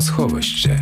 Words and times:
Книгосховище. 0.00 0.80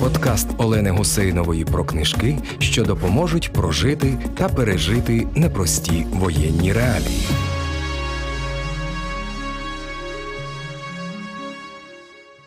Подкаст 0.00 0.48
Олени 0.58 0.90
Гусейнової 0.90 1.64
про 1.64 1.84
книжки, 1.84 2.38
що 2.58 2.84
допоможуть 2.84 3.52
прожити 3.52 4.18
та 4.38 4.48
пережити 4.48 5.26
непрості 5.34 6.06
воєнні 6.12 6.72
реалії. 6.72 7.26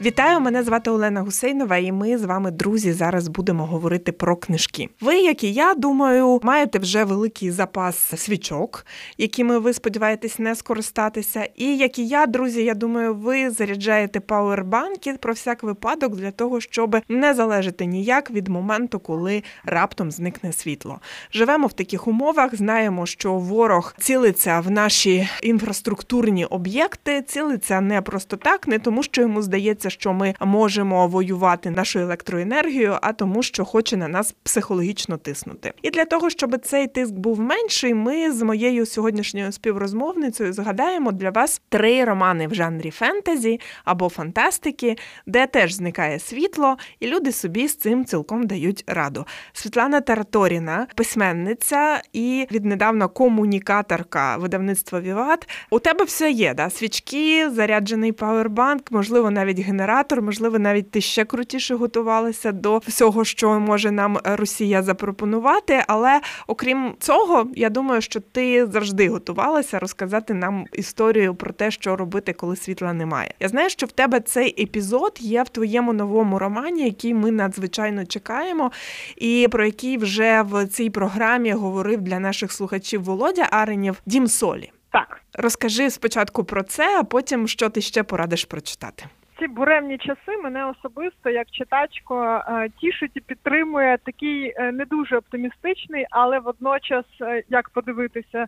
Вітаю, 0.06 0.40
мене 0.40 0.64
звати 0.64 0.90
Олена 0.90 1.22
Гусейнова, 1.22 1.78
і 1.78 1.92
ми 1.92 2.18
з 2.18 2.24
вами, 2.24 2.52
друзі, 2.52 2.94
зараз 2.94 3.28
будемо 3.28 3.66
говорити 3.66 4.12
про 4.12 4.36
книжки. 4.36 4.90
Ви, 5.02 5.20
як 5.20 5.44
і 5.44 5.54
я, 5.54 5.74
думаю, 5.74 6.40
маєте 6.44 6.80
вже 6.80 7.04
великий 7.04 7.52
запас 7.52 7.98
свічок, 8.22 8.86
якими 9.18 9.60
ви 9.60 9.74
сподіваєтесь 9.74 10.40
не 10.40 10.56
скористатися. 10.56 11.50
І 11.56 11.78
як 11.78 12.00
і 12.00 12.08
я, 12.08 12.26
друзі, 12.26 12.64
я 12.64 12.74
думаю, 12.74 13.16
ви 13.16 13.50
заряджаєте 13.50 14.20
пауербанки 14.20 15.14
про 15.14 15.34
всяк 15.34 15.64
випадок 15.64 16.16
для 16.16 16.32
того, 16.32 16.62
щоб 16.62 16.98
не 17.10 17.34
залежати 17.34 17.86
ніяк 17.86 18.32
від 18.32 18.48
моменту, 18.48 19.00
коли 19.00 19.44
раптом 19.66 20.12
зникне 20.12 20.54
світло. 20.54 21.00
Живемо 21.34 21.68
в 21.68 21.74
таких 21.74 22.08
умовах, 22.08 22.56
знаємо, 22.56 23.06
що 23.06 23.34
ворог 23.34 23.96
цілиться 23.98 24.60
в 24.60 24.72
наші 24.72 25.30
інфраструктурні 25.44 26.46
об'єкти, 26.46 27.22
цілиться 27.22 27.82
не 27.82 28.02
просто 28.02 28.38
так, 28.38 28.68
не 28.68 28.80
тому, 28.80 29.04
що 29.04 29.22
йому 29.22 29.42
здається 29.42 29.90
що 29.94 30.14
ми 30.14 30.34
можемо 30.40 31.08
воювати 31.08 31.72
нашою 31.72 32.06
електроенергією, 32.06 32.98
а 33.02 33.14
тому, 33.14 33.44
що 33.44 33.66
хоче 33.66 33.98
на 33.98 34.08
нас 34.08 34.36
психологічно 34.44 35.18
тиснути. 35.18 35.74
І 35.82 35.90
для 35.90 36.06
того, 36.06 36.30
щоб 36.30 36.66
цей 36.66 36.88
тиск 36.88 37.14
був 37.14 37.40
менший, 37.40 37.94
ми 37.94 38.32
з 38.32 38.42
моєю 38.42 38.86
сьогоднішньою 38.86 39.52
співрозмовницею 39.52 40.54
згадаємо 40.54 41.12
для 41.12 41.30
вас 41.30 41.62
три 41.70 42.06
романи 42.06 42.48
в 42.48 42.54
жанрі 42.54 42.92
фентезі 42.92 43.60
або 43.86 44.10
фантастики, 44.10 44.96
де 45.26 45.48
теж 45.48 45.74
зникає 45.74 46.20
світло, 46.20 46.78
і 47.00 47.08
люди 47.08 47.32
собі 47.32 47.68
з 47.68 47.76
цим 47.76 48.06
цілком 48.06 48.48
дають 48.48 48.84
раду. 48.88 49.26
Світлана 49.54 50.02
Тараторіна, 50.02 50.88
письменниця 50.96 52.02
і 52.14 52.48
віднедавна 52.52 53.08
комунікаторка 53.08 54.38
видавництва 54.38 55.00
Віват. 55.00 55.50
У 55.70 55.80
тебе 55.80 56.04
все 56.04 56.32
є, 56.32 56.54
да? 56.54 56.70
свічки, 56.70 57.50
заряджений 57.50 58.12
пауербанк, 58.12 58.92
можливо, 58.92 59.32
навіть 59.32 59.60
генератор 59.60 59.83
генератор. 59.84 60.22
Можливо, 60.22 60.60
навіть 60.60 60.92
ти 60.92 61.02
ще 61.02 61.26
крутіше 61.26 61.76
готувалася 61.76 62.52
до 62.52 62.78
всього, 62.78 63.26
що 63.26 63.60
може 63.60 63.92
нам 63.92 64.20
Росія 64.24 64.84
запропонувати. 64.84 65.84
Але 65.88 66.22
окрім 66.48 66.94
цього, 67.00 67.48
я 67.56 67.70
думаю, 67.70 68.02
що 68.02 68.20
ти 68.20 68.66
завжди 68.66 69.10
готувалася 69.10 69.80
розказати 69.80 70.34
нам 70.34 70.66
історію 70.74 71.36
про 71.36 71.54
те, 71.54 71.72
що 71.72 71.96
робити, 71.96 72.34
коли 72.34 72.56
світла 72.56 72.94
немає. 72.94 73.34
Я 73.40 73.50
знаю, 73.50 73.70
що 73.70 73.86
в 73.86 73.92
тебе 73.92 74.20
цей 74.20 74.64
епізод 74.64 75.18
є 75.20 75.44
в 75.44 75.50
твоєму 75.50 75.94
новому 75.94 76.40
романі, 76.40 76.86
який 76.86 77.14
ми 77.14 77.32
надзвичайно 77.32 78.06
чекаємо, 78.06 78.72
і 79.18 79.48
про 79.52 79.66
який 79.66 79.98
вже 79.98 80.42
в 80.42 80.68
цій 80.68 80.90
програмі 80.90 81.52
говорив 81.52 82.02
для 82.02 82.20
наших 82.20 82.52
слухачів 82.52 83.04
Володя 83.04 83.48
Аренів 83.52 84.02
Дім 84.06 84.28
Солі. 84.28 84.72
Так, 84.92 85.22
розкажи 85.34 85.90
спочатку 85.90 86.44
про 86.44 86.64
це, 86.64 87.00
а 87.00 87.04
потім 87.04 87.48
що 87.48 87.70
ти 87.70 87.82
ще 87.82 88.04
порадиш 88.04 88.46
прочитати 88.46 89.06
ці 89.40 89.48
буремні 89.48 89.98
часи 89.98 90.38
мене 90.44 90.66
особисто 90.66 91.30
як 91.30 91.52
читачко 91.52 92.44
е, 92.48 92.70
тішить 92.70 93.12
і 93.16 93.20
підтримує 93.20 93.98
такий 93.98 94.54
е, 94.56 94.72
не 94.72 94.86
дуже 94.86 95.18
оптимістичний, 95.18 96.06
але 96.10 96.40
водночас 96.40 97.06
е, 97.22 97.44
як 97.50 97.70
подивитися 97.70 98.46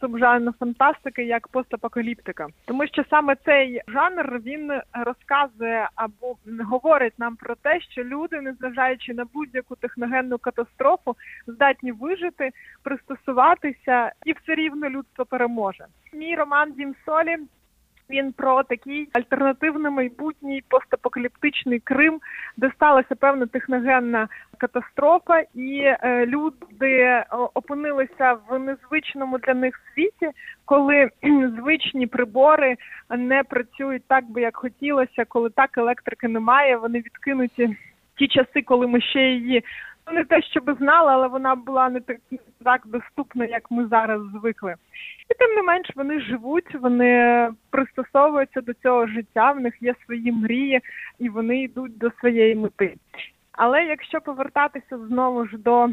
субжанр 0.00 0.52
фантастики 0.60 1.24
як 1.24 1.48
постапокаліптика, 1.48 2.46
тому 2.64 2.86
що 2.86 3.04
саме 3.10 3.36
цей 3.44 3.80
жанр 3.88 4.40
він 4.44 4.72
розказує 4.92 5.88
або 5.94 6.36
говорить 6.64 7.18
нам 7.18 7.36
про 7.36 7.54
те, 7.54 7.80
що 7.80 8.04
люди, 8.04 8.40
незважаючи 8.40 9.14
на 9.14 9.24
будь-яку 9.34 9.76
техногенну 9.76 10.38
катастрофу, 10.38 11.16
здатні 11.46 11.92
вижити, 11.92 12.50
пристосуватися, 12.82 14.12
і 14.24 14.32
все 14.32 14.54
рівно 14.54 14.88
людство 14.90 15.24
переможе. 15.24 15.84
Мій 16.12 16.36
роман 16.36 16.72
Дім 16.72 16.94
Солі 17.06 17.36
він 18.10 18.32
про 18.32 18.62
такий 18.62 19.08
альтернативний 19.12 19.92
майбутній 19.92 20.62
постапокаліптичний 20.68 21.80
Крим, 21.80 22.20
де 22.56 22.70
сталася 22.74 23.14
певна 23.14 23.46
техногенна 23.46 24.28
катастрофа, 24.58 25.42
і 25.54 25.78
е, 25.84 26.26
люди 26.26 27.24
опинилися 27.54 28.36
в 28.48 28.58
незвичному 28.58 29.38
для 29.38 29.54
них 29.54 29.80
світі, 29.94 30.30
коли 30.64 31.10
звичні 31.58 32.06
прибори 32.06 32.76
не 33.10 33.42
працюють 33.42 34.02
так 34.08 34.30
би 34.30 34.40
як 34.40 34.56
хотілося, 34.56 35.24
коли 35.28 35.50
так 35.50 35.78
електрики 35.78 36.28
немає. 36.28 36.76
Вони 36.76 36.98
відкинуті 36.98 37.76
ті 38.18 38.28
часи, 38.28 38.62
коли 38.62 38.86
ми 38.86 39.00
ще 39.00 39.20
її. 39.20 39.64
Не 40.12 40.24
те, 40.24 40.42
щоб 40.42 40.76
знала, 40.78 41.12
але 41.12 41.28
вона 41.28 41.54
була 41.54 41.88
не 41.88 42.00
так 42.00 42.16
так 42.64 42.82
доступна, 42.86 43.44
як 43.44 43.70
ми 43.70 43.86
зараз 43.86 44.22
звикли. 44.22 44.74
І 45.30 45.34
тим 45.34 45.54
не 45.54 45.62
менш 45.62 45.90
вони 45.96 46.20
живуть, 46.20 46.74
вони 46.74 47.48
пристосовуються 47.70 48.60
до 48.60 48.74
цього 48.74 49.06
життя, 49.06 49.52
в 49.52 49.60
них 49.60 49.74
є 49.80 49.94
свої 50.06 50.32
мрії 50.32 50.80
і 51.18 51.28
вони 51.28 51.62
йдуть 51.62 51.98
до 51.98 52.10
своєї 52.10 52.54
мети. 52.54 52.94
Але 53.52 53.84
якщо 53.84 54.20
повертатися 54.20 54.98
знову 54.98 55.46
ж 55.46 55.58
до 55.58 55.88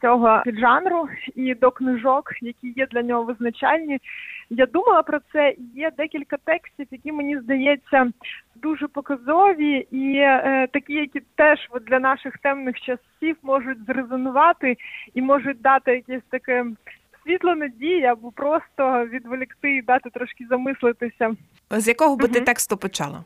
цього 0.00 0.42
піджанру 0.44 1.08
і 1.34 1.54
до 1.54 1.70
книжок, 1.70 2.32
які 2.40 2.72
є 2.76 2.86
для 2.86 3.02
нього 3.02 3.22
визначальні, 3.22 3.98
я 4.50 4.66
думала 4.66 5.02
про 5.02 5.18
це. 5.32 5.54
Є 5.74 5.90
декілька 5.96 6.36
текстів, 6.36 6.86
які 6.90 7.12
мені 7.12 7.38
здається 7.38 8.12
дуже 8.56 8.88
показові, 8.88 9.86
і 9.90 10.14
е, 10.16 10.68
такі, 10.72 10.92
які 10.92 11.20
теж 11.34 11.68
от, 11.70 11.84
для 11.84 11.98
наших 11.98 12.38
темних 12.38 12.80
часів 12.80 13.36
можуть 13.42 13.84
зрезонувати 13.86 14.76
і 15.14 15.22
можуть 15.22 15.60
дати 15.60 15.92
якесь 15.92 16.22
таке 16.30 16.64
світло 17.24 17.54
надії 17.54 18.04
або 18.04 18.32
просто 18.32 19.06
відволікти 19.06 19.76
і 19.76 19.82
дати 19.82 20.10
трошки 20.10 20.46
замислитися. 20.50 21.36
З 21.70 21.88
якого 21.88 22.16
би 22.16 22.24
угу. 22.24 22.34
ти 22.34 22.40
тексту 22.40 22.76
почала? 22.76 23.24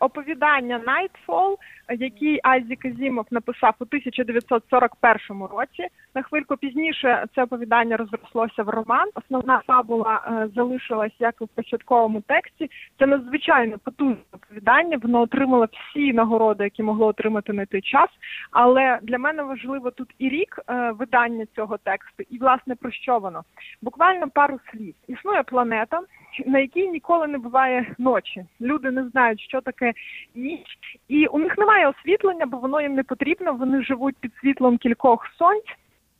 Оповідання 0.00 0.78
Nightfall, 0.78 1.56
який 1.94 2.40
Айзі 2.42 2.76
Казімов 2.76 3.26
написав 3.30 3.74
у 3.80 3.84
1941 3.84 5.42
році. 5.42 5.88
На 6.14 6.22
хвильку 6.22 6.56
пізніше 6.56 7.24
це 7.34 7.42
оповідання 7.42 7.96
розрослося 7.96 8.62
в 8.62 8.68
роман. 8.68 9.08
Основна 9.14 9.62
фабула 9.66 10.22
е, 10.26 10.48
залишилась 10.54 11.12
як 11.18 11.34
і 11.40 11.44
в 11.44 11.48
початковому 11.48 12.20
тексті. 12.20 12.70
Це 12.98 13.06
надзвичайно 13.06 13.78
потужне 13.78 14.16
оповідання. 14.32 14.98
Воно 15.02 15.20
отримало 15.20 15.66
всі 15.72 16.12
нагороди, 16.12 16.64
які 16.64 16.82
могло 16.82 17.06
отримати 17.06 17.52
на 17.52 17.66
той 17.66 17.80
час. 17.80 18.08
Але 18.50 18.98
для 19.02 19.18
мене 19.18 19.42
важливо 19.42 19.90
тут 19.90 20.14
і 20.18 20.28
рік 20.28 20.58
е, 20.70 20.90
видання 20.90 21.46
цього 21.56 21.78
тексту, 21.78 22.22
і 22.30 22.38
власне 22.38 22.74
про 22.74 22.90
що 22.90 23.18
воно 23.18 23.42
буквально 23.82 24.28
пару 24.30 24.60
слів. 24.70 24.94
Існує 25.08 25.42
планета 25.42 26.00
на 26.46 26.58
якій 26.58 26.88
ніколи 26.88 27.26
не 27.26 27.38
буває 27.38 27.94
ночі. 27.98 28.44
Люди 28.60 28.90
не 28.90 29.08
знають, 29.08 29.40
що 29.40 29.60
таке 29.60 29.92
ніч, 30.34 30.78
і 31.08 31.26
у 31.26 31.38
них 31.38 31.58
немає 31.58 31.77
освітлення, 31.86 32.46
бо 32.46 32.58
воно 32.58 32.80
їм 32.80 32.94
не 32.94 33.02
потрібно. 33.02 33.52
Вони 33.52 33.82
живуть 33.82 34.16
під 34.20 34.32
світлом 34.40 34.78
кількох 34.78 35.26
сонць. 35.38 35.76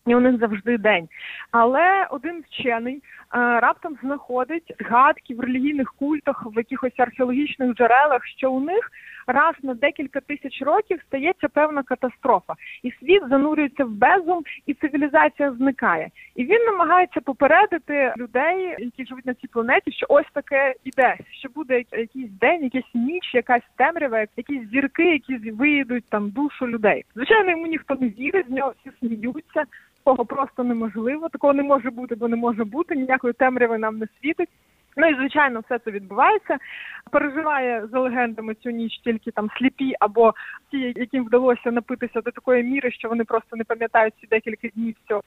І 0.07 0.15
у 0.15 0.21
них 0.21 0.39
завжди 0.39 0.79
день. 0.79 1.09
Але 1.51 2.07
один 2.11 2.45
вчений 2.51 3.03
а, 3.29 3.61
раптом 3.61 3.99
знаходить 4.03 4.75
згадки 4.81 5.35
в 5.35 5.41
релігійних 5.41 5.95
культах, 5.99 6.47
в 6.47 6.57
якихось 6.57 7.01
археологічних 7.01 7.75
джерелах, 7.75 8.27
що 8.27 8.53
у 8.53 8.61
них 8.61 8.91
раз 9.29 9.55
на 9.63 9.75
декілька 9.75 10.21
тисяч 10.21 10.63
років 10.63 11.03
стається 11.07 11.49
певна 11.49 11.83
катастрофа, 11.83 12.55
і 12.83 12.91
світ 12.91 13.23
занурюється 13.29 13.85
в 13.85 13.91
безум, 13.91 14.43
і 14.67 14.75
цивілізація 14.75 15.53
зникає. 15.53 16.11
І 16.37 16.45
він 16.45 16.65
намагається 16.65 17.21
попередити 17.21 18.15
людей, 18.17 18.75
які 18.79 19.05
живуть 19.05 19.27
на 19.27 19.35
цій 19.35 19.47
планеті, 19.47 19.93
що 19.93 20.07
ось 20.09 20.31
таке 20.33 20.75
іде, 20.85 21.17
що 21.31 21.49
буде 21.49 21.85
якийсь 21.93 22.31
день, 22.31 22.65
якась 22.65 22.95
ніч, 22.95 23.35
якась 23.35 23.63
темрява, 23.77 24.27
якісь 24.37 24.69
зірки, 24.71 25.13
які 25.13 25.51
виїдуть 25.51 26.05
там 26.09 26.31
душу 26.31 26.69
людей. 26.69 27.05
Звичайно, 27.15 27.51
йому 27.51 27.67
ніхто 27.67 27.95
не 27.95 28.09
вірить, 28.09 28.47
з 28.49 28.51
нього 28.51 28.75
всі 28.81 28.97
сміються. 28.99 29.65
Такого 30.05 30.27
просто 30.27 30.65
неможливо, 30.65 31.29
такого 31.29 31.53
не 31.53 31.63
може 31.63 31.91
бути, 31.91 32.15
бо 32.15 32.29
не 32.29 32.37
може 32.37 32.65
бути. 32.65 32.97
Ніякої 32.97 33.33
темряви 33.33 33.79
нам 33.79 33.99
не 33.99 34.07
світить. 34.21 34.49
Ну 34.99 35.09
і 35.09 35.15
звичайно, 35.15 35.61
все 35.61 35.79
це 35.79 35.91
відбувається. 35.91 36.57
Переживає 37.11 37.87
за 37.93 38.01
легендами 38.01 38.55
цю 38.55 38.71
ніч 38.71 38.99
тільки 39.05 39.31
там 39.31 39.51
сліпі, 39.59 39.95
або 40.01 40.35
ті, 40.71 40.93
яким 40.97 41.25
вдалося 41.25 41.71
напитися 41.71 42.21
до 42.21 42.31
такої 42.31 42.63
міри, 42.63 42.91
що 42.91 43.09
вони 43.09 43.25
просто 43.25 43.57
не 43.57 43.65
пам'ятають 43.65 44.15
ці 44.21 44.27
декілька 44.27 44.69
днів 44.69 44.95
цього 45.09 45.23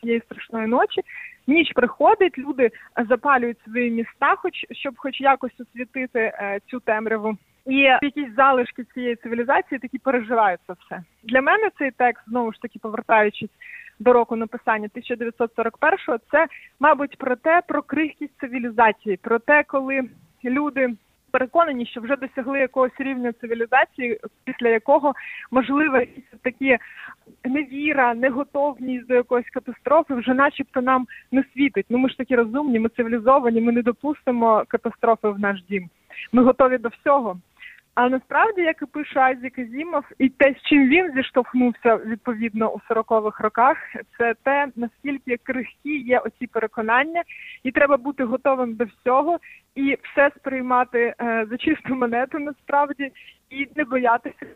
цієї 0.00 0.20
страшної 0.20 0.66
ночі. 0.66 1.00
Ніч 1.46 1.72
приходить, 1.72 2.38
люди 2.38 2.70
запалюють 3.08 3.60
свої 3.64 3.90
міста, 3.90 4.36
хоч 4.36 4.52
щоб, 4.70 4.94
хоч 4.96 5.20
якось 5.20 5.60
освітити 5.60 6.20
е, 6.20 6.58
цю 6.66 6.80
темряву. 6.80 7.36
І 7.66 7.78
якісь 8.02 8.34
залишки 8.36 8.84
цієї 8.94 9.16
цивілізації 9.16 9.78
такі 9.78 9.98
переживають 9.98 10.60
це 10.66 10.72
все. 10.72 11.02
Для 11.22 11.40
мене 11.42 11.70
цей 11.78 11.90
текст 11.90 12.28
знову 12.28 12.52
ж 12.52 12.60
таки 12.60 12.78
повертаючись 12.78 13.50
до 14.02 14.12
року 14.12 14.36
написання 14.36 14.88
1941-го, 14.94 16.18
це, 16.30 16.46
мабуть, 16.80 17.18
про 17.18 17.36
те, 17.36 17.62
про 17.68 17.82
крихкість 17.82 18.38
цивілізації, 18.40 19.16
про 19.16 19.38
те, 19.38 19.64
коли 19.66 20.02
люди 20.44 20.94
переконані, 21.32 21.86
що 21.86 22.00
вже 22.00 22.16
досягли 22.16 22.58
якогось 22.58 22.92
рівня 22.98 23.32
цивілізації, 23.32 24.20
після 24.44 24.68
якого 24.68 25.12
можливо 25.50 25.98
такі 26.42 26.78
невіра, 27.44 28.14
неготовність 28.14 29.06
до 29.06 29.14
якоїсь 29.14 29.50
катастрофи 29.50 30.14
вже, 30.14 30.34
начебто, 30.34 30.80
нам 30.80 31.06
не 31.32 31.44
світить. 31.54 31.86
Ну 31.88 31.98
ми 31.98 32.08
ж 32.08 32.18
такі 32.18 32.36
розумні, 32.36 32.78
ми 32.78 32.88
цивілізовані, 32.88 33.60
ми 33.60 33.72
не 33.72 33.82
допустимо 33.82 34.64
катастрофи 34.68 35.28
в 35.28 35.38
наш 35.38 35.62
дім. 35.62 35.88
Ми 36.32 36.42
готові 36.42 36.78
до 36.78 36.88
всього. 36.88 37.36
А 37.94 38.08
насправді, 38.08 38.60
як 38.60 38.82
і 38.82 38.86
пише 38.86 39.20
Азік 39.20 39.58
Азімов, 39.58 40.04
і 40.18 40.28
те, 40.28 40.54
з 40.54 40.68
чим 40.68 40.88
він 40.88 41.12
зіштовхнувся 41.12 41.96
відповідно 41.96 42.72
у 42.72 42.80
40-х 42.90 43.44
роках, 43.44 43.76
це 44.18 44.34
те, 44.42 44.68
наскільки 44.76 45.36
крихкі 45.36 45.98
є 45.98 46.18
оці 46.18 46.46
переконання, 46.46 47.22
і 47.62 47.70
треба 47.70 47.96
бути 47.96 48.24
готовим 48.24 48.74
до 48.74 48.84
всього 48.84 49.38
і 49.74 49.98
все 50.02 50.30
сприймати 50.36 51.14
е, 51.20 51.46
за 51.50 51.56
чисту 51.56 51.94
монету 51.94 52.38
насправді, 52.38 53.12
і 53.50 53.68
не 53.76 53.84
боятися 53.84 54.46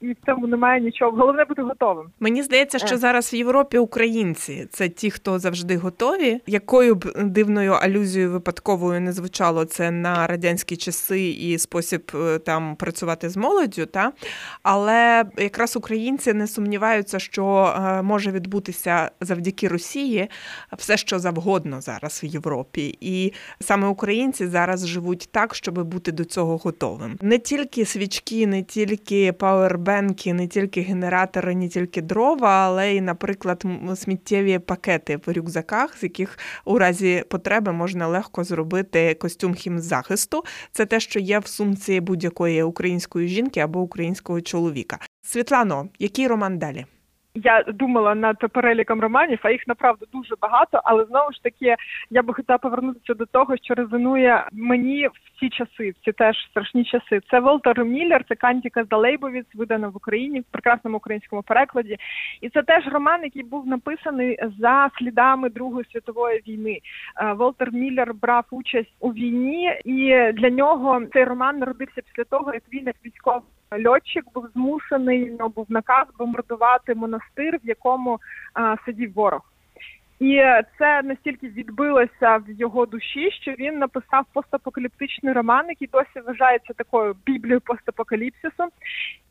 і 0.00 0.12
в 0.12 0.16
цьому 0.26 0.46
немає 0.46 0.80
нічого. 0.80 1.10
Головне 1.10 1.44
бути 1.44 1.62
готовим. 1.62 2.06
Мені 2.20 2.42
здається, 2.42 2.78
що 2.78 2.94
е. 2.94 2.98
зараз 2.98 3.32
в 3.32 3.34
Європі 3.34 3.78
українці 3.78 4.66
це 4.70 4.88
ті, 4.88 5.10
хто 5.10 5.38
завжди 5.38 5.76
готові. 5.76 6.40
Якою 6.46 6.94
б 6.94 7.12
дивною 7.24 7.72
алюзією 7.72 8.32
випадковою 8.32 9.00
не 9.00 9.12
звучало 9.12 9.64
це 9.64 9.90
на 9.90 10.26
радянські 10.26 10.76
часи 10.76 11.28
і 11.28 11.58
спосіб 11.58 12.10
е, 12.14 12.38
там 12.38 12.76
працювати 12.76 13.28
з 13.28 13.36
молоддю, 13.36 13.86
та 13.86 14.12
але 14.62 15.24
якраз 15.36 15.76
українці 15.76 16.32
не 16.32 16.46
сумніваються, 16.46 17.18
що 17.18 17.74
е, 17.76 18.02
може 18.02 18.30
відбутися 18.30 19.10
завдяки 19.20 19.68
Росії 19.68 20.28
все, 20.78 20.96
що 20.96 21.18
завгодно 21.18 21.80
зараз 21.80 22.20
в 22.22 22.26
Європі, 22.26 22.98
і 23.00 23.32
саме 23.60 23.88
українці 23.88 24.46
зараз 24.46 24.86
живуть 24.86 25.28
так, 25.32 25.54
щоб 25.54 25.82
бути 25.82 26.12
до 26.12 26.24
цього 26.24 26.56
готовим. 26.56 27.18
Не 27.22 27.38
тільки 27.38 27.84
свічки, 27.84 28.46
не 28.46 28.62
тільки 28.62 29.32
павер 29.32 29.78
павербенки, 29.80 30.32
не 30.34 30.46
тільки 30.46 30.80
генератори, 30.80 31.54
не 31.54 31.68
тільки 31.68 32.02
дрова, 32.02 32.66
але 32.66 32.94
й, 32.94 33.00
наприклад, 33.00 33.64
сміттєві 33.94 34.58
пакети 34.58 35.16
в 35.26 35.32
рюкзаках, 35.32 35.98
з 35.98 36.02
яких 36.02 36.38
у 36.64 36.78
разі 36.78 37.24
потреби 37.30 37.72
можна 37.72 38.08
легко 38.08 38.44
зробити 38.44 39.14
костюм 39.14 39.54
хімзахисту. 39.54 40.44
Це 40.72 40.86
те, 40.86 41.00
що 41.00 41.20
є 41.20 41.38
в 41.38 41.46
сумці 41.46 42.00
будь-якої 42.00 42.62
української 42.62 43.28
жінки 43.28 43.60
або 43.60 43.80
українського 43.80 44.40
чоловіка. 44.40 44.98
Світлано, 45.22 45.88
який 45.98 46.26
роман 46.26 46.58
далі? 46.58 46.86
Я 47.34 47.62
думала 47.62 48.14
над 48.14 48.38
переліком 48.52 49.00
романів, 49.00 49.38
а 49.42 49.50
їх 49.50 49.68
направду 49.68 50.06
дуже 50.12 50.34
багато. 50.40 50.80
Але 50.84 51.04
знову 51.04 51.32
ж 51.32 51.42
таки 51.42 51.76
я 52.10 52.22
би 52.22 52.34
хотіла 52.34 52.58
повернутися 52.58 53.14
до 53.14 53.26
того, 53.26 53.56
що 53.56 53.74
резонує 53.74 54.48
мені 54.52 55.06
в 55.06 55.40
ці 55.40 55.48
часи, 55.48 55.90
в 55.90 56.04
ці 56.04 56.12
теж 56.12 56.36
страшні 56.50 56.84
часи. 56.84 57.20
Це 57.30 57.40
Волтер 57.40 57.84
Міллер, 57.84 58.24
це 58.28 58.34
Кантіка 58.34 58.84
Здалейбовіц, 58.84 59.46
видана 59.54 59.88
в 59.88 59.96
Україні 59.96 60.40
в 60.40 60.44
прекрасному 60.50 60.96
українському 60.96 61.42
перекладі. 61.42 61.96
І 62.40 62.48
це 62.48 62.62
теж 62.62 62.86
роман, 62.86 63.22
який 63.22 63.42
був 63.42 63.66
написаний 63.66 64.38
за 64.60 64.90
слідами 64.98 65.50
Другої 65.50 65.86
світової 65.92 66.42
війни. 66.48 66.78
Е, 67.22 67.32
Волтер 67.32 67.72
Міллер 67.72 68.14
брав 68.14 68.44
участь 68.50 68.94
у 69.00 69.12
війні, 69.12 69.80
і 69.84 70.32
для 70.32 70.50
нього 70.50 71.02
цей 71.12 71.24
роман 71.24 71.58
народився 71.58 72.02
після 72.02 72.24
того, 72.24 72.54
як 72.54 72.62
він 72.72 72.86
як 72.86 72.96
військовий 73.04 73.42
льотчик 73.78 74.24
був 74.34 74.48
змушений, 74.54 75.36
ну, 75.40 75.48
був 75.48 75.66
наказ 75.68 76.06
бомбардувати 76.18 76.94
монастир, 76.94 77.58
в 77.64 77.68
якому 77.68 78.18
а, 78.54 78.76
сидів 78.86 79.14
ворог. 79.14 79.42
І 80.20 80.42
це 80.78 81.02
настільки 81.02 81.48
відбилося 81.48 82.36
в 82.36 82.50
його 82.50 82.86
душі, 82.86 83.30
що 83.30 83.52
він 83.52 83.78
написав 83.78 84.24
постапокаліптичний 84.32 85.32
роман, 85.32 85.68
який 85.68 85.88
досі 85.92 86.26
вважається 86.26 86.72
такою 86.72 87.16
біблією 87.26 87.60
постапокаліпсису. 87.60 88.64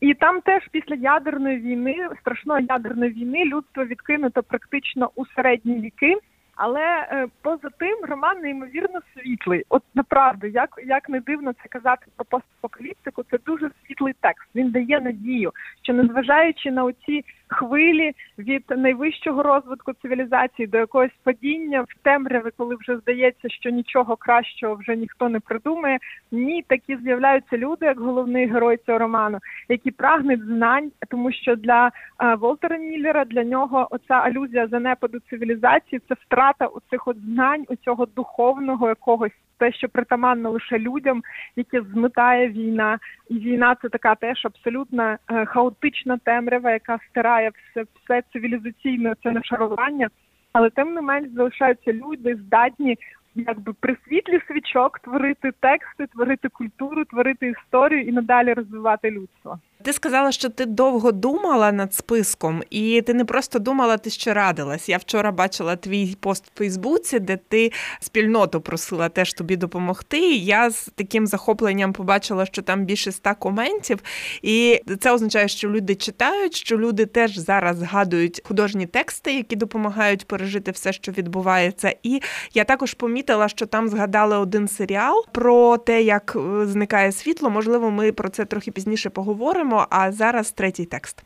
І 0.00 0.14
там 0.14 0.40
теж 0.40 0.68
після 0.70 0.94
ядерної 0.94 1.58
війни, 1.58 2.08
страшної 2.20 2.66
ядерної 2.68 3.10
війни, 3.10 3.44
людство 3.44 3.84
відкинуто 3.84 4.42
практично 4.42 5.10
у 5.14 5.26
середні 5.26 5.80
віки. 5.80 6.16
Але 6.62 6.80
е, 6.80 7.26
поза 7.42 7.68
тим 7.78 7.98
роман 8.02 8.40
неймовірно 8.40 9.00
світлий. 9.14 9.64
От 9.68 9.82
направду, 9.94 10.46
як 10.46 10.70
як 10.86 11.08
не 11.08 11.20
дивно 11.20 11.52
це 11.52 11.68
казати 11.68 12.06
про 12.16 12.24
постапокаліптику, 12.24 13.22
це 13.30 13.38
дуже 13.46 13.70
світлий 13.86 14.14
текст. 14.20 14.48
Він 14.54 14.70
дає 14.70 15.00
надію, 15.00 15.52
що 15.82 15.92
незважаючи 15.92 16.70
на 16.70 16.84
оці 16.84 17.24
хвилі 17.50 18.12
від 18.38 18.64
найвищого 18.68 19.42
розвитку 19.42 19.92
цивілізації 19.92 20.66
до 20.66 20.78
якогось 20.78 21.10
падіння 21.22 21.80
в 21.82 22.02
темряви, 22.02 22.50
коли 22.56 22.76
вже 22.76 22.96
здається, 22.96 23.48
що 23.48 23.70
нічого 23.70 24.16
кращого 24.16 24.74
вже 24.74 24.96
ніхто 24.96 25.28
не 25.28 25.40
придумає. 25.40 25.98
Ні, 26.32 26.64
такі 26.68 26.96
з'являються 26.96 27.58
люди, 27.58 27.86
як 27.86 28.00
головний 28.00 28.46
герой 28.46 28.78
цього 28.86 28.98
роману, 28.98 29.38
які 29.68 29.90
прагнуть 29.90 30.44
знань, 30.44 30.90
тому 31.08 31.32
що 31.32 31.56
для 31.56 31.90
е, 32.22 32.34
Волтера 32.34 32.76
Міллера 32.76 33.24
для 33.24 33.44
нього 33.44 33.88
оця 33.90 34.14
алюзія 34.14 34.66
занепаду 34.66 35.18
цивілізації 35.30 36.00
це 36.08 36.14
втрата 36.20 36.66
у 36.66 36.80
цих 36.90 37.08
от 37.08 37.16
знань, 37.18 37.64
у 37.68 37.76
цього 37.76 38.06
духовного 38.06 38.88
якогось 38.88 39.32
те, 39.60 39.72
що 39.72 39.88
притаманно 39.88 40.50
лише 40.50 40.78
людям, 40.78 41.22
які 41.56 41.80
змитає 41.80 42.48
війна, 42.48 42.98
і 43.28 43.34
війна 43.38 43.76
це 43.82 43.88
така 43.88 44.14
теж 44.14 44.46
абсолютно 44.46 45.16
е, 45.30 45.44
хаотична 45.44 46.18
темрява, 46.24 46.72
яка 46.72 46.98
стирає 47.10 47.39
все, 47.48 47.84
все 48.04 48.22
цивілізаційне 48.32 49.14
це 49.22 49.30
не 49.30 49.42
шарування, 49.42 50.08
Але 50.52 50.70
тим 50.70 50.94
не 50.94 51.00
менш 51.00 51.30
залишаються 51.30 51.92
люди, 51.92 52.36
здатні 52.36 52.98
якби 53.34 53.72
при 53.80 53.96
світлі 54.08 54.40
свічок 54.46 54.98
творити 54.98 55.52
тексти, 55.60 56.06
творити 56.06 56.48
культуру, 56.48 57.04
творити 57.04 57.48
історію 57.48 58.02
і 58.02 58.12
надалі 58.12 58.52
розвивати 58.52 59.10
людство. 59.10 59.58
Ти 59.82 59.92
сказала, 59.92 60.32
що 60.32 60.48
ти 60.48 60.66
довго 60.66 61.12
думала 61.12 61.72
над 61.72 61.94
списком, 61.94 62.62
і 62.70 63.02
ти 63.02 63.14
не 63.14 63.24
просто 63.24 63.58
думала, 63.58 63.96
ти 63.96 64.10
ще 64.10 64.34
радилась. 64.34 64.88
Я 64.88 64.96
вчора 64.96 65.32
бачила 65.32 65.76
твій 65.76 66.16
пост 66.20 66.44
в 66.54 66.58
Фейсбуці, 66.58 67.18
де 67.18 67.36
ти 67.36 67.72
спільноту 68.00 68.60
просила 68.60 69.08
теж 69.08 69.32
тобі 69.32 69.56
допомогти. 69.56 70.20
Я 70.34 70.70
з 70.70 70.90
таким 70.94 71.26
захопленням 71.26 71.92
побачила, 71.92 72.46
що 72.46 72.62
там 72.62 72.84
більше 72.84 73.10
ста 73.10 73.34
коментів, 73.34 73.98
і 74.42 74.80
це 75.00 75.12
означає, 75.12 75.48
що 75.48 75.70
люди 75.70 75.94
читають, 75.94 76.56
що 76.56 76.78
люди 76.78 77.06
теж 77.06 77.36
зараз 77.36 77.76
згадують 77.76 78.40
художні 78.44 78.86
тексти, 78.86 79.34
які 79.34 79.56
допомагають 79.56 80.26
пережити 80.26 80.70
все, 80.70 80.92
що 80.92 81.12
відбувається. 81.12 81.94
І 82.02 82.22
я 82.54 82.64
також 82.64 82.94
помітила, 82.94 83.48
що 83.48 83.66
там 83.66 83.88
згадали 83.88 84.38
один 84.38 84.68
серіал 84.68 85.24
про 85.32 85.76
те, 85.76 86.02
як 86.02 86.36
е, 86.36 86.66
зникає 86.66 87.12
світло. 87.12 87.50
Можливо, 87.50 87.90
ми 87.90 88.12
про 88.12 88.28
це 88.28 88.44
трохи 88.44 88.70
пізніше 88.70 89.10
поговоримо 89.10 89.69
слухаємо. 89.70 89.86
А 89.90 90.12
зараз 90.12 90.52
третій 90.52 90.84
текст. 90.84 91.24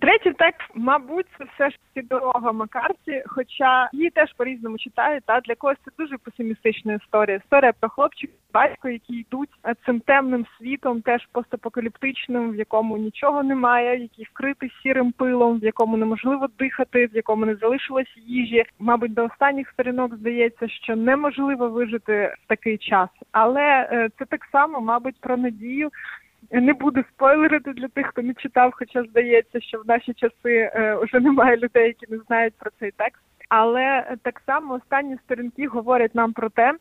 Третій 0.00 0.32
текст, 0.38 0.68
мабуть, 0.74 1.26
це 1.38 1.44
все 1.44 1.70
ж 1.70 1.76
таки 1.94 2.06
дорога 2.06 2.52
Макарті, 2.52 3.22
хоча 3.26 3.88
її 3.92 4.10
теж 4.10 4.32
по-різному 4.36 4.78
читають. 4.78 5.24
Та 5.24 5.40
для 5.40 5.54
когось 5.54 5.76
це 5.84 5.90
дуже 5.98 6.18
песимістична 6.18 6.94
історія. 6.94 7.36
Історія 7.36 7.72
про 7.80 7.90
хлопчика, 7.90 8.32
батько, 8.54 8.88
які 8.88 9.14
йдуть 9.14 9.48
цим 9.86 10.00
темним 10.00 10.46
світом, 10.58 11.00
теж 11.00 11.28
постапокаліптичним, 11.32 12.50
в 12.50 12.56
якому 12.56 12.96
нічого 12.96 13.42
немає, 13.42 14.00
який 14.02 14.24
вкритий 14.24 14.72
сірим 14.82 15.12
пилом, 15.12 15.58
в 15.58 15.64
якому 15.64 15.96
неможливо 15.96 16.48
дихати, 16.58 17.06
в 17.06 17.16
якому 17.16 17.46
не 17.46 17.54
залишилось 17.54 18.16
їжі. 18.16 18.64
Мабуть, 18.78 19.14
до 19.14 19.24
останніх 19.24 19.68
сторінок 19.68 20.14
здається, 20.14 20.68
що 20.68 20.96
неможливо 20.96 21.68
вижити 21.68 22.34
в 22.44 22.48
такий 22.48 22.78
час, 22.78 23.08
але 23.32 23.88
е, 23.92 24.08
це 24.18 24.24
так 24.24 24.48
само, 24.52 24.80
мабуть, 24.80 25.20
про 25.20 25.36
надію. 25.36 25.90
Не 26.50 26.72
буду 26.72 27.04
спойлерити 27.14 27.72
для 27.72 27.88
тих, 27.88 28.06
хто 28.06 28.22
не 28.22 28.34
читав, 28.34 28.72
хоча 28.74 29.02
здається, 29.02 29.60
що 29.60 29.78
в 29.78 29.86
наші 29.86 30.12
часи 30.14 30.34
е, 30.44 30.98
вже 31.02 31.20
немає 31.20 31.56
людей, 31.56 31.86
які 31.86 32.06
не 32.08 32.18
знають 32.18 32.54
про 32.58 32.70
цей 32.80 32.90
текст. 32.90 33.22
Але 33.48 34.16
так 34.22 34.42
само 34.46 34.74
останні 34.74 35.16
сторінки 35.24 35.66
говорять 35.66 36.14
нам 36.14 36.32
про 36.32 36.50
те, 36.50 36.74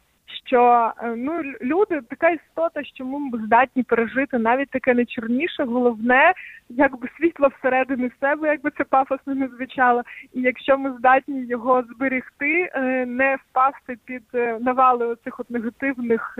що 0.46 0.92
е, 1.04 1.14
ну 1.18 1.42
люди 1.62 2.02
така 2.10 2.30
істота, 2.30 2.84
що 2.84 3.06
ми 3.06 3.40
здатні 3.46 3.84
пережити 3.84 4.38
навіть 4.38 4.70
таке 4.70 4.94
найчорніше, 4.94 5.64
головне, 5.64 6.34
якби 6.78 7.10
світло 7.18 7.50
всередині 7.60 8.12
себе, 8.20 8.48
якби 8.48 8.72
це 8.78 8.84
пафосно 8.84 9.36
не 9.36 9.48
звучало. 9.48 10.02
І 10.34 10.42
якщо 10.42 10.78
ми 10.78 10.94
здатні 11.00 11.46
його 11.46 11.84
зберегти, 11.84 12.70
е, 12.74 13.06
не 13.06 13.36
впасти 13.36 13.98
під 14.06 14.24
е, 14.34 14.58
навали 14.62 15.06
оцих 15.06 15.40
от 15.40 15.50
негативних 15.50 16.38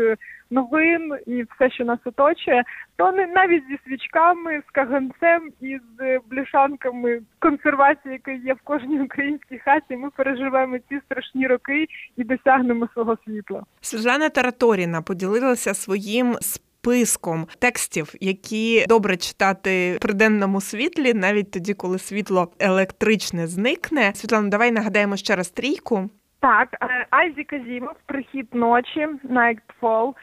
новин 0.52 1.14
і 1.26 1.44
все, 1.44 1.72
що 1.72 1.86
нас 1.86 2.00
оточує, 2.06 2.64
то 2.96 3.12
не 3.12 3.28
навіть 3.28 3.64
зі 3.70 3.80
свічками, 3.86 4.62
з 4.70 4.72
каганцем 4.72 5.52
і 5.62 5.80
з 5.98 6.20
бляшанками 6.32 7.22
консервації, 7.40 8.14
яка 8.14 8.32
є 8.32 8.54
в 8.54 8.62
кожній 8.64 9.02
українській 9.02 9.58
хаті, 9.58 9.98
ми 9.98 10.10
переживемо 10.10 10.78
ці 10.90 11.00
страшні 11.06 11.48
роки 11.48 11.88
і 12.18 12.24
досягнемо 12.24 12.88
свого 12.94 13.18
світла. 13.26 13.64
Світлана 13.82 14.30
Тараторіна 14.30 15.02
поділилася 15.02 15.74
своїм 15.74 16.36
списком 16.82 17.48
текстів, 17.60 18.14
які 18.20 18.86
добре 18.90 19.18
читати 19.18 19.98
при 20.02 20.14
денному 20.14 20.62
світлі, 20.62 21.14
навіть 21.14 21.52
тоді, 21.52 21.74
коли 21.74 22.00
світло 22.00 22.52
електричне 22.60 23.48
зникне. 23.48 24.12
Світлана, 24.16 24.50
давай 24.50 24.72
нагадаємо 24.72 25.18
ще 25.18 25.36
раз 25.36 25.50
трійку. 25.50 26.10
Так, 26.40 26.68
е, 26.82 27.08
Айзі 27.10 27.44
Казімов, 27.44 27.96
прихід 28.06 28.48
ночі, 28.54 29.08
Nightfall. 29.30 30.14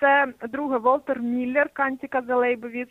Це 0.00 0.26
друге 0.48 0.78
Волтер 0.78 1.20
Міллер 1.20 1.68
Кантіка 1.72 2.22
за 2.28 2.36
Лейбовіц 2.36 2.88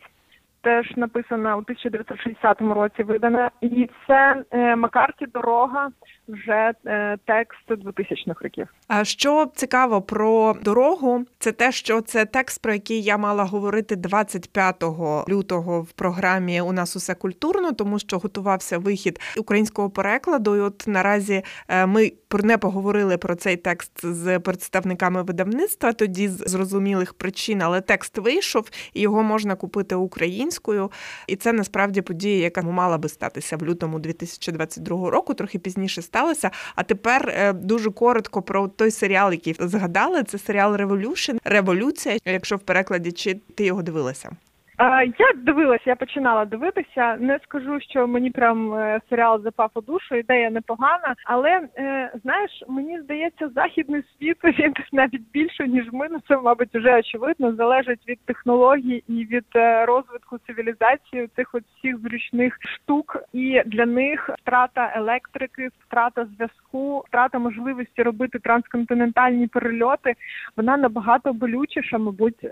теж 0.63 0.98
написана 0.98 1.55
у 1.55 1.60
1960 1.60 2.62
році 2.62 3.03
видана. 3.03 3.51
І 3.62 3.89
це 4.08 4.43
е, 4.51 4.75
Макарті 4.75 5.25
дорога, 5.34 5.89
вже 6.27 6.74
е, 6.86 7.17
текст 7.25 7.70
2000-х 7.70 8.43
років. 8.43 8.67
А 8.88 9.03
що 9.03 9.48
цікаво 9.55 10.01
про 10.01 10.55
дорогу, 10.63 11.25
це 11.39 11.51
те, 11.51 11.72
що 11.72 12.01
це 12.01 12.25
текст, 12.25 12.62
про 12.62 12.74
який 12.74 13.01
я 13.01 13.17
мала 13.17 13.43
говорити 13.43 13.96
25 13.96 14.84
лютого 15.29 15.82
в 15.82 15.91
програмі 15.91 16.62
У 16.62 16.72
нас 16.72 16.96
усе 16.96 17.15
культурно, 17.15 17.72
тому 17.72 18.00
що 18.00 18.17
готувався 18.17 18.77
вихід 18.77 19.20
українського 19.38 19.89
перекладу. 19.89 20.55
І 20.55 20.60
От 20.60 20.84
наразі 20.88 21.43
е, 21.67 21.86
ми 21.86 22.12
не 22.42 22.58
поговорили 22.58 23.18
про 23.18 23.36
цей 23.36 23.58
текст 23.58 23.92
з 24.04 24.40
представниками 24.40 25.24
видавництва, 25.24 25.94
тоді 25.94 26.28
з 26.28 26.44
зрозумілих 26.46 27.13
причин, 27.13 27.62
але 27.62 27.82
текст 27.82 28.18
вийшов 28.18 28.70
і 28.94 29.02
його 29.02 29.24
можна 29.24 29.56
купити 29.56 29.96
українською. 29.96 30.92
І 31.28 31.36
це 31.36 31.54
насправді 31.54 32.02
подія, 32.02 32.44
яка 32.44 32.62
мала 32.62 32.98
би 32.98 33.10
статися 33.10 33.58
в 33.58 33.63
лютому 33.63 34.00
2022 34.00 35.10
року, 35.10 35.34
трохи 35.34 35.60
пізніше 35.60 36.02
сталося. 36.02 36.52
А 36.75 36.84
тепер 36.84 37.30
е, 37.30 37.54
дуже 37.54 37.92
коротко 37.92 38.42
про 38.42 38.68
той 38.68 38.92
серіал, 38.92 39.32
який 39.32 39.56
згадали. 39.60 40.24
Це 40.24 40.38
серіал 40.38 40.75
Revolution, 40.75 41.40
Революція. 41.44 42.18
Якщо 42.25 42.56
в 42.56 42.60
перекладі 42.60 43.12
чи 43.12 43.40
ти 43.56 43.66
його 43.66 43.84
дивилася? 43.84 44.32
Я 44.80 45.34
дивилася, 45.36 45.84
я 45.86 45.96
починала 45.96 46.46
дивитися. 46.46 47.18
Не 47.20 47.39
скажу, 47.44 47.80
що 47.80 48.08
мені 48.08 48.32
прям 48.32 48.74
е, 48.74 49.00
серіал 49.10 49.42
запав 49.42 49.72
у 49.74 49.82
душу, 49.82 50.15
ідея 50.15 50.50
непогана. 50.50 51.15
Але 51.25 51.62
е, 51.77 52.12
знаєш, 52.24 52.63
мені 52.68 53.01
здається, 53.01 53.50
західний 53.50 54.03
світ 54.18 54.38
він 54.44 54.74
навіть 54.92 55.32
більше 55.34 55.68
ніж 55.68 55.86
ми. 55.92 56.08
Ну 56.12 56.20
це 56.27 56.38
мабуть 56.38 56.75
вже 56.75 57.00
очевидно. 57.00 57.56
Залежить 57.56 58.08
від 58.08 58.20
технологій 58.25 59.03
і 59.08 59.25
від 59.25 59.46
е, 59.56 59.86
розвитку 59.86 60.38
цивілізації 60.48 61.30
цих 61.36 61.56
от 61.56 61.63
всіх 61.77 61.98
зручних 61.98 62.58
штук. 62.62 63.24
І 63.34 63.62
для 63.65 63.86
них 63.86 64.30
втрата 64.42 64.94
електрики, 64.96 65.70
втрата 65.88 66.25
зв'язку, 66.25 67.03
втрата 67.08 67.39
можливості 67.39 68.03
робити 68.03 68.39
трансконтинентальні 68.39 69.48
перельоти. 69.48 70.13
Вона 70.58 70.77
набагато 70.77 71.34
болючіша, 71.34 71.98
мабуть, 71.98 72.46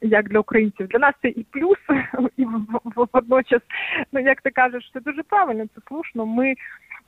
як 0.00 0.28
для 0.28 0.38
українців. 0.38 0.88
Для 0.88 0.98
нас 0.98 1.14
це 1.22 1.28
і 1.28 1.46
плюс 1.50 1.65
плюс 1.66 1.78
і 2.36 2.46
водночас, 3.12 3.60
ну 4.12 4.20
як 4.20 4.42
ти 4.42 4.50
кажеш, 4.50 4.90
це 4.92 5.00
дуже 5.00 5.22
правильно, 5.22 5.64
це 5.74 5.80
слушно. 5.88 6.26
Ми 6.26 6.54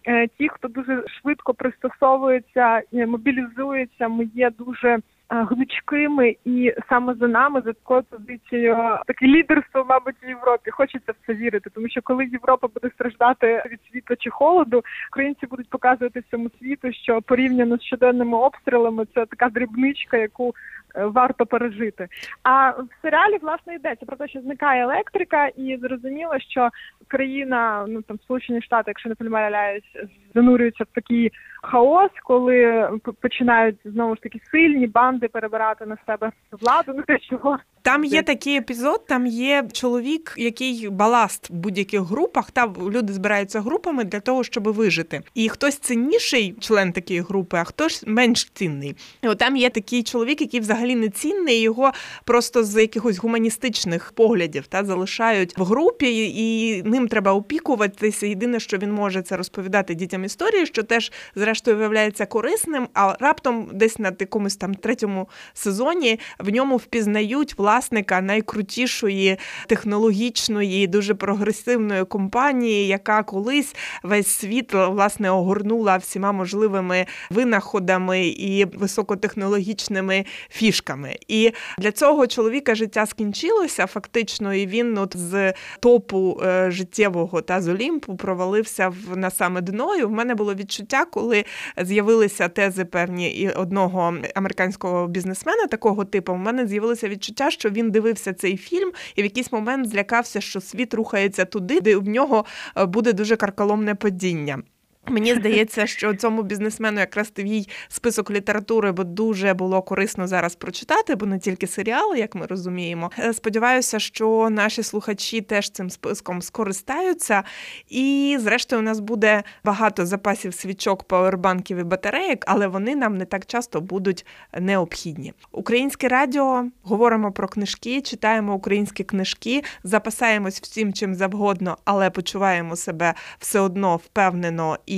е, 0.05 0.29
ті, 0.39 0.49
хто 0.49 0.69
дуже 0.69 1.05
швидко 1.09 1.55
пристосовується, 1.55 2.83
мобілізується, 2.93 4.09
ми 4.09 4.25
є 4.25 4.51
дуже. 4.59 4.99
Е, 5.33 5.47
гнучкими 5.51 6.37
і 6.45 6.75
саме 6.89 7.15
за 7.15 7.29
нами 7.29 7.63
за 7.65 7.73
такою 7.73 8.03
позицією 8.03 8.77
таке 9.07 9.27
лідерство, 9.27 9.87
мабуть, 9.89 10.15
в 10.23 10.29
Європі. 10.29 10.71
Хочеться 10.71 11.13
в 11.13 11.27
це 11.27 11.35
вірити, 11.35 11.71
тому 11.75 11.89
що 11.89 12.01
коли 12.03 12.25
Європа 12.25 12.69
буде 12.75 12.91
страждати 12.95 13.63
від 13.71 13.81
світу 13.91 14.15
чи 14.19 14.31
холоду, 14.31 14.83
українці 15.13 15.47
будуть 15.47 15.69
показувати 15.69 16.21
всьому 16.21 16.51
світу, 16.59 16.93
що 16.93 17.23
порівняно 17.23 17.79
з 17.79 17.83
щоденними 17.83 18.39
обстрілами 18.39 19.07
це 19.15 19.27
така 19.27 19.49
дрібничка, 19.49 20.17
яку 20.17 20.55
варто 20.95 21.47
пережити. 21.47 22.09
А 22.43 22.71
в 22.71 22.89
серіалі 23.03 23.39
власне 23.43 23.75
йдеться 23.75 24.07
про 24.07 24.17
те, 24.17 24.29
що 24.29 24.41
зникає 24.41 24.83
електрика, 24.83 25.47
і 25.47 25.79
зрозуміло, 25.83 26.39
що 26.39 26.69
країна, 27.09 27.85
ну 27.89 28.03
там 28.03 28.19
Сполучені 28.19 28.63
Штати, 28.63 28.85
якщо 28.87 29.09
не 29.09 29.15
помиляюсь, 29.15 29.97
занурюються 30.35 30.85
в 30.85 30.95
такий 30.95 31.33
хаос, 31.63 32.11
коли 32.25 32.89
починають 33.21 33.77
знову 33.85 34.15
ж 34.15 34.23
таки 34.23 34.41
сильні 34.51 34.87
банди 34.87 35.29
перебирати 35.29 35.87
на 35.87 35.97
себе 36.07 36.33
владу. 36.53 36.93
Ну 36.97 37.03
те 37.03 37.19
чого 37.19 37.59
там 37.89 38.05
є 38.05 38.23
такий 38.23 38.57
епізод, 38.57 39.07
там 39.07 39.27
є 39.27 39.65
чоловік, 39.73 40.35
який 40.37 40.89
баласт 40.89 41.51
в 41.51 41.53
будь-яких 41.53 42.01
групах. 42.01 42.51
Та 42.51 42.73
люди 42.91 43.13
збираються 43.13 43.61
групами 43.61 44.05
для 44.05 44.21
того, 44.21 44.45
щоб 44.45 44.69
вижити. 44.69 45.23
І 45.35 45.49
хтось 45.49 45.79
цінніший 45.79 46.55
член 46.61 46.93
такої 46.93 47.21
групи, 47.21 47.57
а 47.57 47.65
хтось 47.65 48.05
менш 48.07 48.45
цінний. 48.55 48.97
І 49.23 49.29
от 49.29 49.39
там 49.39 49.57
є 49.57 49.71
такий 49.71 50.03
чоловік, 50.03 50.41
який 50.41 50.61
взагалі 50.61 50.95
не 50.95 51.09
цінний, 51.09 51.61
його 51.61 51.93
просто 52.25 52.65
з 52.65 52.81
якихось 52.81 53.19
гуманістичних 53.19 54.13
поглядів 54.13 54.67
та 54.67 54.85
залишають 54.85 55.59
в 55.59 55.63
групі, 55.63 56.33
і 56.37 56.83
ним 56.83 57.09
треба 57.09 57.33
опікуватися. 57.33 58.27
Єдине, 58.27 58.61
що 58.61 58.79
він 58.79 58.93
може 58.93 59.23
це 59.23 59.37
розповідати 59.37 59.95
дітям 59.95 60.18
історії, 60.25 60.67
що 60.67 60.83
теж 60.83 61.13
зрештою 61.35 61.77
виявляється 61.77 62.27
корисним. 62.27 62.89
А 62.95 63.15
раптом, 63.21 63.71
десь 63.73 63.99
на 63.99 64.13
якомусь 64.21 64.57
там 64.57 64.75
третьому 64.75 65.29
сезоні 65.55 66.21
в 66.39 66.49
ньому 66.49 66.77
впізнають 66.77 67.59
власника 67.59 68.21
найкрутішої 68.21 69.39
технологічної, 69.67 70.87
дуже 70.87 71.15
прогресивної 71.15 72.05
компанії, 72.05 72.87
яка 72.87 73.23
колись 73.23 73.75
весь 74.03 74.29
світ 74.29 74.75
власне 74.75 75.31
огорнула 75.31 75.97
всіма 75.97 76.33
можливими 76.33 77.07
винаходами 77.31 78.27
і 78.27 78.65
високотехнологічними 78.65 80.25
фішками. 80.51 81.17
І 81.29 81.53
для 81.79 81.93
цього 81.93 82.27
чоловіка 82.27 82.75
життя 82.75 83.07
скінчилося 83.07 83.87
фактично, 83.87 84.55
і 84.55 84.67
він 84.67 84.99
от 84.99 85.17
з 85.17 85.53
топу 85.81 86.41
е, 86.45 86.71
життєвого 86.71 87.41
та 87.43 87.61
з 87.61 87.69
Олімпу 87.69 88.17
провалився 88.17 88.89
в 88.89 89.17
на 89.17 89.31
саме 89.31 89.61
дно. 89.61 89.89
В 90.09 90.13
мене 90.13 90.35
було 90.35 90.55
відчуття, 90.55 91.05
коли 91.05 91.45
з'явилися 91.77 92.49
тези 92.49 92.85
певні 92.85 93.31
і 93.31 93.49
одного 93.51 94.15
американського 94.35 95.09
бізнесмена 95.09 95.67
такого 95.67 96.05
типу. 96.05 96.33
У 96.33 96.37
мене 96.37 96.67
з'явилося 96.67 97.09
відчуття, 97.09 97.51
що 97.51 97.71
він 97.71 97.91
дивився 97.91 98.33
цей 98.33 98.57
фільм 98.57 98.93
і 99.17 99.23
в 99.23 99.25
якийсь 99.25 99.53
момент 99.53 99.89
злякався, 99.89 100.41
що 100.41 100.61
світ 100.61 100.95
рухається 100.95 101.45
туди, 101.45 101.81
де 101.81 101.97
в 101.97 102.09
нього 102.09 102.45
е, 102.77 102.87
буде 102.87 103.13
дуже 103.13 103.37
карколомне 103.37 103.95
падіння. 103.95 104.63
Мені 105.11 105.35
здається, 105.35 105.87
що 105.87 106.15
цьому 106.15 106.43
бізнесмену 106.43 107.01
якраз 107.01 107.31
твій 107.31 107.69
список 107.89 108.31
літератури, 108.31 108.93
бо 108.93 109.05
дуже 109.05 109.55
було 109.55 109.83
корисно 109.83 110.27
зараз 110.27 110.55
прочитати, 110.55 111.15
бо 111.15 111.27
не 111.27 111.39
тільки 111.39 111.67
серіали, 111.67 112.19
як 112.19 112.35
ми 112.35 112.47
розуміємо. 112.47 113.11
Е, 113.19 113.33
сподіваюся, 113.33 113.99
що 113.99 114.49
наші 114.51 114.83
слухачі 114.83 115.41
теж 115.41 115.71
цим 115.71 115.91
списком 115.91 116.43
скористаються. 116.43 117.43
І, 117.89 118.37
зрештою, 118.41 118.83
у 118.83 118.85
нас 118.85 119.01
буде 119.01 119.43
багато 119.65 120.07
запасів 120.07 120.55
свічок, 120.55 121.05
пауербанків 121.05 121.79
і 121.79 121.83
батарейок, 121.83 122.45
але 122.47 122.67
вони 122.67 122.97
нам 122.97 123.17
не 123.17 123.25
так 123.25 123.47
часто 123.47 123.81
будуть 123.81 124.27
необхідні. 124.61 125.33
Українське 125.53 126.09
радіо 126.09 126.67
говоримо 126.83 127.33
про 127.33 127.49
книжки, 127.49 128.01
читаємо 128.01 128.55
українські 128.55 129.05
книжки, 129.05 129.63
запасаємось 129.85 130.61
всім 130.61 130.93
чим 130.93 131.15
завгодно, 131.15 131.79
але 131.85 132.11
почуваємо 132.11 132.77
себе 132.77 133.15
все 133.39 133.61
одно 133.61 133.97
впевнено 133.97 134.79
і 134.87 134.98